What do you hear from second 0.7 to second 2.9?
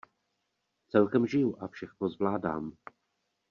Celkem žiju a všechno zvládám.